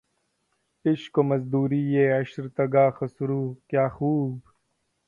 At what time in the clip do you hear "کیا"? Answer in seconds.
3.69-3.85